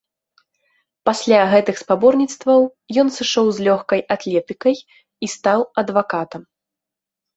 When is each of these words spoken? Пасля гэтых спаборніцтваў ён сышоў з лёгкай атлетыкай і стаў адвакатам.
Пасля 1.09 1.41
гэтых 1.51 1.75
спаборніцтваў 1.83 2.59
ён 3.03 3.07
сышоў 3.17 3.45
з 3.57 3.69
лёгкай 3.69 4.01
атлетыкай 4.19 4.75
і 5.27 5.31
стаў 5.39 5.59
адвакатам. 5.83 6.41